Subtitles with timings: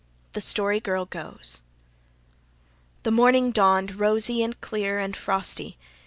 [0.33, 1.61] THE STORY GIRL GOES
[3.03, 5.77] The morning dawned, rosy and clear and frosty.